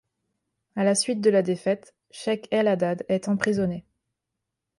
[0.75, 3.85] À la suite de la défaite, Cheikh El Haddad est emprisonné.